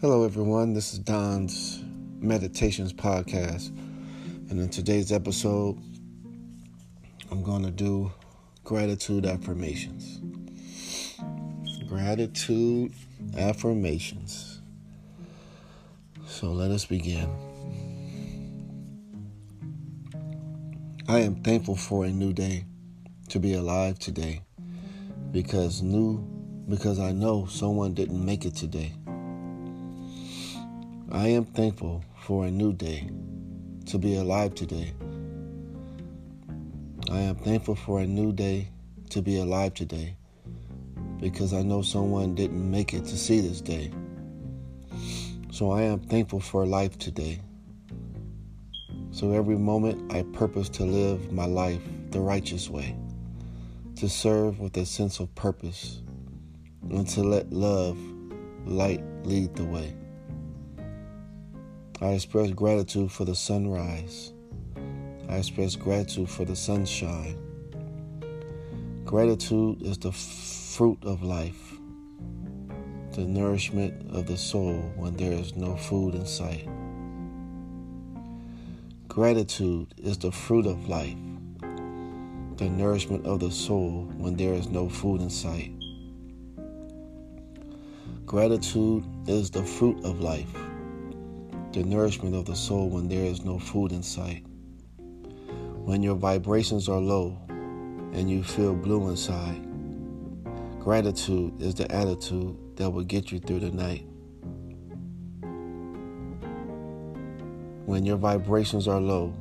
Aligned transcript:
Hello, 0.00 0.22
everyone. 0.22 0.74
This 0.74 0.92
is 0.92 1.00
Don's 1.00 1.82
Meditations 2.20 2.92
Podcast. 2.92 3.76
And 4.48 4.60
in 4.60 4.68
today's 4.68 5.10
episode, 5.10 5.76
I'm 7.32 7.42
going 7.42 7.64
to 7.64 7.72
do 7.72 8.12
gratitude 8.62 9.26
affirmations. 9.26 10.20
Gratitude 11.88 12.94
affirmations. 13.36 14.60
So 16.28 16.52
let 16.52 16.70
us 16.70 16.86
begin. 16.86 17.28
I 21.08 21.18
am 21.18 21.42
thankful 21.42 21.74
for 21.74 22.04
a 22.04 22.10
new 22.10 22.32
day, 22.32 22.66
to 23.30 23.40
be 23.40 23.54
alive 23.54 23.98
today, 23.98 24.42
because 25.32 25.82
new 25.82 26.24
because 26.68 27.00
I 27.00 27.10
know 27.10 27.46
someone 27.46 27.94
didn't 27.94 28.24
make 28.24 28.44
it 28.44 28.54
today. 28.54 28.92
I 31.10 31.28
am 31.28 31.46
thankful 31.46 32.04
for 32.20 32.44
a 32.44 32.50
new 32.50 32.74
day, 32.74 33.08
to 33.86 33.98
be 33.98 34.16
alive 34.16 34.54
today. 34.54 34.92
I 37.10 37.20
am 37.20 37.36
thankful 37.36 37.76
for 37.76 38.00
a 38.00 38.06
new 38.06 38.30
day, 38.30 38.68
to 39.08 39.22
be 39.22 39.38
alive 39.38 39.72
today, 39.72 40.16
because 41.18 41.54
I 41.54 41.62
know 41.62 41.80
someone 41.80 42.34
didn't 42.34 42.70
make 42.70 42.92
it 42.92 43.06
to 43.06 43.16
see 43.16 43.40
this 43.40 43.62
day. 43.62 43.90
So 45.50 45.70
I 45.70 45.80
am 45.80 46.00
thankful 46.00 46.40
for 46.40 46.66
life 46.66 46.98
today. 46.98 47.40
So 49.10 49.32
every 49.32 49.56
moment 49.56 50.12
I 50.12 50.24
purpose 50.34 50.68
to 50.70 50.84
live 50.84 51.32
my 51.32 51.46
life 51.46 51.80
the 52.10 52.20
righteous 52.20 52.68
way, 52.68 52.94
to 53.96 54.10
serve 54.10 54.60
with 54.60 54.76
a 54.76 54.84
sense 54.84 55.20
of 55.20 55.34
purpose, 55.34 56.02
and 56.90 57.08
to 57.08 57.22
let 57.22 57.50
love, 57.50 57.96
light 58.66 59.02
lead 59.24 59.56
the 59.56 59.64
way. 59.64 59.94
I 62.00 62.10
express 62.10 62.52
gratitude 62.52 63.10
for 63.10 63.24
the 63.24 63.34
sunrise. 63.34 64.32
I 65.28 65.38
express 65.38 65.74
gratitude 65.74 66.30
for 66.30 66.44
the 66.44 66.54
sunshine. 66.54 67.36
Gratitude 69.04 69.82
is 69.82 69.98
the 69.98 70.12
fruit 70.12 70.98
of 71.02 71.24
life, 71.24 71.76
the 73.14 73.22
nourishment 73.22 74.14
of 74.14 74.28
the 74.28 74.36
soul 74.36 74.76
when 74.94 75.16
there 75.16 75.32
is 75.32 75.56
no 75.56 75.76
food 75.76 76.14
in 76.14 76.24
sight. 76.24 76.68
Gratitude 79.08 79.92
is 79.96 80.18
the 80.18 80.30
fruit 80.30 80.66
of 80.66 80.88
life, 80.88 81.16
the 82.58 82.68
nourishment 82.68 83.26
of 83.26 83.40
the 83.40 83.50
soul 83.50 84.08
when 84.18 84.36
there 84.36 84.54
is 84.54 84.68
no 84.68 84.88
food 84.88 85.20
in 85.20 85.30
sight. 85.30 85.72
Gratitude 88.24 89.04
is 89.26 89.50
the 89.50 89.64
fruit 89.64 90.04
of 90.04 90.20
life 90.20 90.67
the 91.72 91.82
nourishment 91.84 92.34
of 92.34 92.46
the 92.46 92.54
soul 92.54 92.88
when 92.88 93.08
there 93.08 93.24
is 93.24 93.44
no 93.44 93.58
food 93.58 93.92
in 93.92 94.02
sight. 94.02 94.44
When 95.84 96.02
your 96.02 96.14
vibrations 96.14 96.88
are 96.88 96.98
low 96.98 97.38
and 98.12 98.30
you 98.30 98.42
feel 98.42 98.74
blue 98.74 99.08
inside, 99.08 99.66
gratitude 100.80 101.60
is 101.60 101.74
the 101.74 101.90
attitude 101.92 102.56
that 102.76 102.90
will 102.90 103.04
get 103.04 103.30
you 103.30 103.38
through 103.38 103.60
the 103.60 103.70
night. 103.70 104.06
When 107.84 108.04
your 108.04 108.16
vibrations 108.16 108.88
are 108.88 109.00
low 109.00 109.34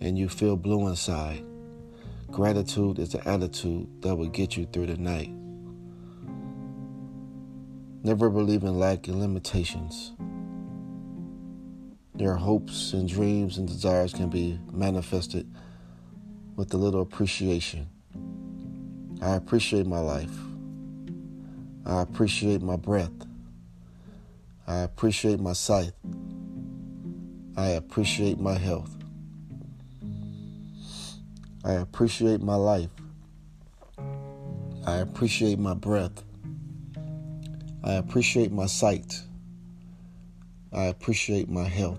and 0.00 0.18
you 0.18 0.28
feel 0.28 0.56
blue 0.56 0.88
inside, 0.88 1.44
gratitude 2.30 2.98
is 2.98 3.10
the 3.10 3.26
attitude 3.28 3.86
that 4.02 4.16
will 4.16 4.28
get 4.28 4.56
you 4.56 4.66
through 4.66 4.86
the 4.86 4.96
night. 4.96 5.32
Never 8.02 8.30
believe 8.30 8.62
in 8.62 8.78
lack 8.78 9.08
and 9.08 9.20
limitations. 9.20 10.12
Their 12.20 12.36
hopes 12.36 12.92
and 12.92 13.08
dreams 13.08 13.56
and 13.56 13.66
desires 13.66 14.12
can 14.12 14.28
be 14.28 14.60
manifested 14.70 15.50
with 16.54 16.74
a 16.74 16.76
little 16.76 17.00
appreciation. 17.00 17.88
I 19.22 19.36
appreciate 19.36 19.86
my 19.86 20.00
life. 20.00 20.36
I 21.86 22.02
appreciate 22.02 22.60
my 22.60 22.76
breath. 22.76 23.14
I 24.66 24.80
appreciate 24.80 25.40
my 25.40 25.54
sight. 25.54 25.92
I 27.56 27.68
appreciate 27.68 28.38
my 28.38 28.58
health. 28.58 28.94
I 31.64 31.72
appreciate 31.72 32.42
my 32.42 32.56
life. 32.56 32.90
I 34.86 34.96
appreciate 34.96 35.58
my 35.58 35.72
breath. 35.72 36.22
I 37.82 37.94
appreciate 37.94 38.52
my 38.52 38.66
sight. 38.66 39.22
I 40.72 40.84
appreciate 40.84 41.48
my 41.48 41.64
health. 41.64 41.98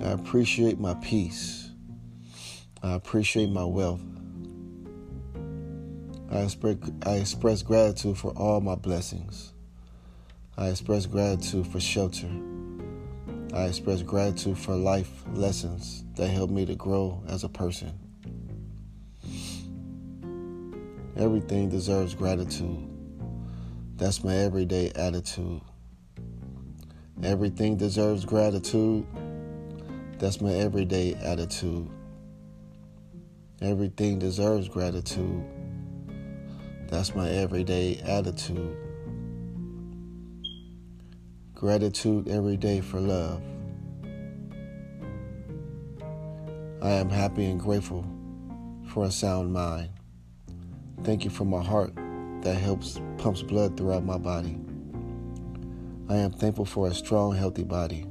I 0.00 0.10
appreciate 0.10 0.78
my 0.78 0.94
peace. 0.94 1.70
I 2.82 2.94
appreciate 2.94 3.50
my 3.50 3.64
wealth. 3.64 4.00
I 6.30 6.38
express, 6.38 6.76
I 7.04 7.16
express 7.16 7.62
gratitude 7.62 8.16
for 8.16 8.32
all 8.32 8.60
my 8.60 8.74
blessings. 8.74 9.52
I 10.56 10.68
express 10.68 11.06
gratitude 11.06 11.66
for 11.66 11.80
shelter. 11.80 12.30
I 13.54 13.64
express 13.64 14.02
gratitude 14.02 14.56
for 14.56 14.74
life 14.74 15.24
lessons 15.34 16.04
that 16.14 16.28
help 16.28 16.50
me 16.50 16.64
to 16.66 16.74
grow 16.74 17.22
as 17.28 17.44
a 17.44 17.48
person. 17.48 17.92
Everything 21.16 21.68
deserves 21.68 22.14
gratitude. 22.14 22.91
That's 24.02 24.24
my 24.24 24.34
everyday 24.34 24.90
attitude. 24.96 25.60
Everything 27.22 27.76
deserves 27.76 28.24
gratitude. 28.24 29.06
That's 30.18 30.40
my 30.40 30.52
everyday 30.52 31.14
attitude. 31.14 31.88
Everything 33.60 34.18
deserves 34.18 34.68
gratitude. 34.68 35.44
That's 36.88 37.14
my 37.14 37.30
everyday 37.30 37.98
attitude. 37.98 38.76
Gratitude 41.54 42.26
every 42.26 42.56
day 42.56 42.80
for 42.80 42.98
love. 42.98 43.40
I 46.82 46.90
am 46.90 47.08
happy 47.08 47.44
and 47.44 47.60
grateful 47.60 48.04
for 48.88 49.04
a 49.04 49.12
sound 49.12 49.52
mind. 49.52 49.90
Thank 51.04 51.22
you 51.22 51.30
for 51.30 51.44
my 51.44 51.62
heart 51.62 51.92
that 52.42 52.54
helps 52.54 53.00
pumps 53.18 53.42
blood 53.42 53.76
throughout 53.76 54.04
my 54.04 54.18
body. 54.18 54.58
I 56.08 56.16
am 56.16 56.32
thankful 56.32 56.64
for 56.64 56.88
a 56.88 56.94
strong, 56.94 57.34
healthy 57.34 57.64
body, 57.64 58.06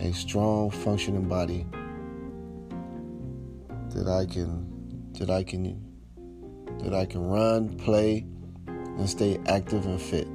a 0.00 0.12
strong, 0.12 0.70
functioning 0.70 1.28
body 1.28 1.66
that 3.90 4.08
I 4.08 4.26
can 4.26 5.12
that 5.18 5.30
I 5.30 5.42
can 5.42 5.82
that 6.78 6.94
I 6.94 7.06
can 7.06 7.26
run, 7.26 7.76
play, 7.78 8.26
and 8.66 9.08
stay 9.08 9.38
active 9.46 9.86
and 9.86 10.00
fit. 10.00 10.28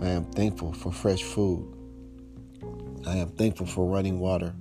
I 0.00 0.08
am 0.08 0.24
thankful 0.32 0.72
for 0.72 0.92
fresh 0.92 1.22
food. 1.22 1.72
I 3.06 3.16
am 3.16 3.30
thankful 3.30 3.66
for 3.66 3.86
running 3.86 4.18
water. 4.18 4.54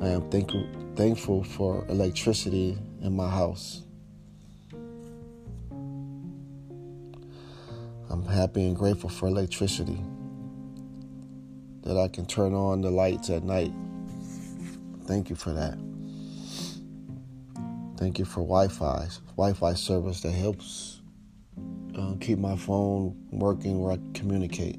I 0.00 0.08
am 0.08 0.30
thankful 0.30 0.66
thankful 0.96 1.42
for 1.42 1.84
electricity 1.88 2.78
in 3.00 3.16
my 3.16 3.28
house. 3.28 3.82
I'm 8.12 8.26
happy 8.26 8.66
and 8.66 8.76
grateful 8.76 9.08
for 9.08 9.26
electricity. 9.26 9.98
That 11.84 11.96
I 11.96 12.08
can 12.08 12.26
turn 12.26 12.52
on 12.52 12.82
the 12.82 12.90
lights 12.90 13.30
at 13.30 13.42
night. 13.42 13.72
Thank 15.06 15.30
you 15.30 15.34
for 15.34 15.50
that. 15.54 15.78
Thank 17.96 18.18
you 18.18 18.26
for 18.26 18.40
Wi-Fi, 18.40 19.08
Wi-Fi 19.36 19.74
service 19.74 20.20
that 20.20 20.32
helps 20.32 21.00
uh, 21.96 22.14
keep 22.20 22.38
my 22.38 22.54
phone 22.54 23.16
working 23.30 23.80
where 23.80 23.92
I 23.92 23.98
communicate. 24.12 24.76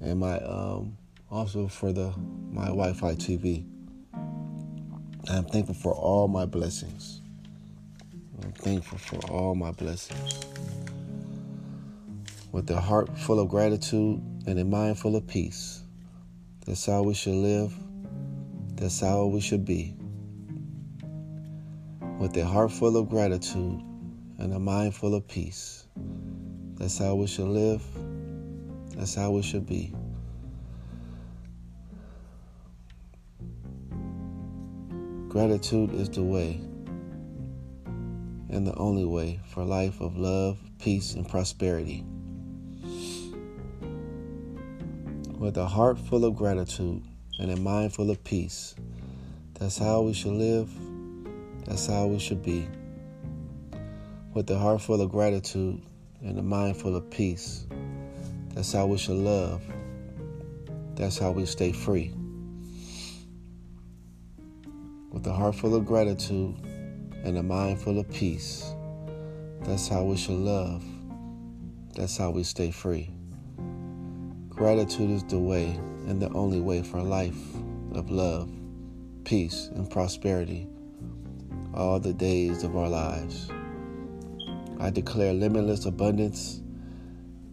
And 0.00 0.18
my 0.18 0.38
um, 0.38 0.96
also 1.30 1.68
for 1.68 1.92
the 1.92 2.12
my 2.50 2.66
Wi-Fi 2.66 3.14
TV. 3.14 3.64
I'm 5.30 5.44
thankful 5.44 5.76
for 5.76 5.94
all 5.94 6.26
my 6.26 6.44
blessings. 6.44 7.20
I'm 8.42 8.52
thankful 8.52 8.98
for 8.98 9.18
all 9.30 9.54
my 9.54 9.70
blessings. 9.70 10.40
With 12.52 12.70
a 12.70 12.80
heart 12.80 13.18
full 13.18 13.40
of 13.40 13.48
gratitude 13.48 14.22
and 14.46 14.58
a 14.58 14.64
mind 14.64 14.98
full 14.98 15.16
of 15.16 15.26
peace, 15.26 15.82
that's 16.66 16.86
how 16.86 17.02
we 17.02 17.14
should 17.14 17.34
live. 17.34 17.74
That's 18.74 19.00
how 19.00 19.26
we 19.26 19.40
should 19.40 19.64
be. 19.64 19.96
With 22.20 22.36
a 22.36 22.44
heart 22.46 22.70
full 22.70 22.96
of 22.96 23.08
gratitude 23.08 23.82
and 24.38 24.52
a 24.52 24.58
mind 24.58 24.94
full 24.94 25.14
of 25.14 25.26
peace, 25.26 25.86
that's 26.74 26.98
how 26.98 27.14
we 27.14 27.26
should 27.26 27.48
live. 27.48 27.82
That's 28.96 29.14
how 29.14 29.30
we 29.30 29.42
should 29.42 29.66
be. 29.66 29.94
Gratitude 35.28 35.94
is 35.94 36.10
the 36.10 36.22
way. 36.22 36.60
and 38.50 38.66
the 38.66 38.74
only 38.76 39.04
way 39.04 39.40
for 39.46 39.62
a 39.62 39.64
life 39.64 40.00
of 40.00 40.16
love, 40.16 40.58
peace, 40.78 41.14
and 41.14 41.28
prosperity. 41.28 42.04
With 45.42 45.56
a 45.56 45.66
heart 45.66 45.98
full 45.98 46.24
of 46.24 46.36
gratitude 46.36 47.02
and 47.40 47.50
a 47.50 47.56
mind 47.56 47.92
full 47.92 48.10
of 48.12 48.22
peace, 48.22 48.76
that's 49.58 49.76
how 49.76 50.02
we 50.02 50.12
should 50.12 50.34
live. 50.34 50.70
That's 51.64 51.88
how 51.88 52.06
we 52.06 52.20
should 52.20 52.44
be. 52.44 52.68
With 54.34 54.48
a 54.50 54.56
heart 54.56 54.82
full 54.82 55.00
of 55.00 55.10
gratitude 55.10 55.82
and 56.20 56.38
a 56.38 56.42
mind 56.42 56.76
full 56.76 56.94
of 56.94 57.10
peace, 57.10 57.66
that's 58.54 58.72
how 58.72 58.86
we 58.86 58.96
should 58.96 59.16
love. 59.16 59.64
That's 60.94 61.18
how 61.18 61.32
we 61.32 61.44
stay 61.44 61.72
free. 61.72 62.14
With 65.10 65.26
a 65.26 65.32
heart 65.32 65.56
full 65.56 65.74
of 65.74 65.84
gratitude 65.84 66.54
and 67.24 67.36
a 67.36 67.42
mind 67.42 67.80
full 67.80 67.98
of 67.98 68.08
peace, 68.12 68.72
that's 69.62 69.88
how 69.88 70.04
we 70.04 70.16
should 70.16 70.38
love. 70.38 70.84
That's 71.96 72.16
how 72.16 72.30
we 72.30 72.44
stay 72.44 72.70
free. 72.70 73.10
Gratitude 74.54 75.10
is 75.10 75.24
the 75.24 75.38
way 75.38 75.80
and 76.06 76.20
the 76.20 76.30
only 76.34 76.60
way 76.60 76.82
for 76.82 76.98
a 76.98 77.02
life 77.02 77.54
of 77.94 78.10
love, 78.10 78.50
peace, 79.24 79.70
and 79.74 79.88
prosperity 79.90 80.68
all 81.72 81.98
the 81.98 82.12
days 82.12 82.62
of 82.62 82.76
our 82.76 82.88
lives. 82.88 83.48
I 84.78 84.90
declare 84.90 85.32
limitless 85.32 85.86
abundance, 85.86 86.60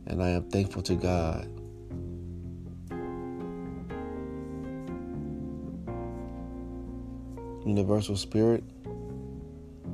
and 0.07 0.21
I 0.21 0.29
am 0.31 0.49
thankful 0.49 0.81
to 0.83 0.95
God. 0.95 1.47
Universal 7.65 8.17
Spirit, 8.17 8.63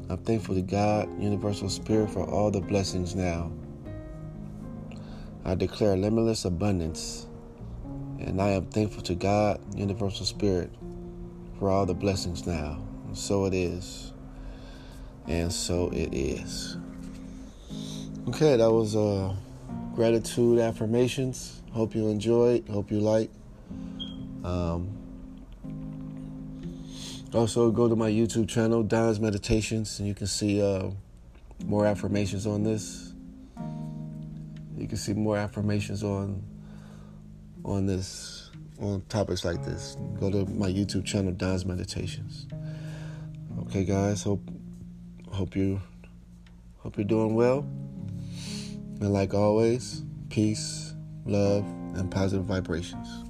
I'm 0.09 0.17
thankful 0.23 0.55
to 0.55 0.63
God, 0.63 1.07
Universal 1.21 1.69
Spirit, 1.69 2.09
for 2.09 2.27
all 2.27 2.49
the 2.49 2.61
blessings 2.61 3.13
now. 3.13 3.51
I 5.47 5.53
declare 5.53 5.95
limitless 5.95 6.43
abundance, 6.45 7.27
and 8.19 8.41
I 8.41 8.49
am 8.49 8.65
thankful 8.65 9.03
to 9.03 9.13
God, 9.13 9.61
Universal 9.75 10.25
Spirit, 10.25 10.71
for 11.59 11.69
all 11.69 11.85
the 11.85 11.93
blessings 11.93 12.47
now. 12.47 12.81
And 13.05 13.15
so 13.15 13.45
it 13.45 13.53
is. 13.53 14.11
And 15.27 15.53
so 15.53 15.89
it 15.89 16.09
is. 16.15 16.77
Okay, 18.27 18.57
that 18.57 18.71
was 18.71 18.95
uh, 18.95 19.35
gratitude 19.93 20.57
affirmations. 20.57 21.61
Hope 21.73 21.93
you 21.93 22.07
enjoyed. 22.09 22.67
Hope 22.67 22.89
you 22.89 22.99
like. 22.99 23.29
Um, 24.43 24.97
also, 27.35 27.69
go 27.69 27.87
to 27.87 27.95
my 27.95 28.09
YouTube 28.09 28.49
channel, 28.49 28.81
Don's 28.81 29.19
Meditations, 29.19 29.99
and 29.99 30.07
you 30.07 30.15
can 30.15 30.25
see 30.25 30.59
uh, 30.59 30.89
more 31.65 31.85
affirmations 31.85 32.47
on 32.47 32.63
this. 32.63 33.14
You 34.77 34.87
can 34.87 34.97
see 34.97 35.13
more 35.13 35.37
affirmations 35.37 36.03
on 36.03 36.43
on 37.63 37.85
this 37.85 38.51
on 38.79 39.01
topics 39.09 39.45
like 39.45 39.63
this. 39.63 39.97
Go 40.19 40.29
to 40.29 40.45
my 40.45 40.69
YouTube 40.69 41.05
channel, 41.05 41.31
Don's 41.31 41.65
Meditations. 41.65 42.47
Okay, 43.61 43.85
guys. 43.85 44.23
Hope 44.23 44.41
hope 45.31 45.55
you 45.55 45.81
hope 46.77 46.97
you're 46.97 47.05
doing 47.05 47.35
well. 47.35 47.59
And 49.01 49.11
like 49.11 49.33
always, 49.33 50.03
peace, 50.29 50.93
love, 51.25 51.65
and 51.95 52.09
positive 52.09 52.45
vibrations. 52.45 53.24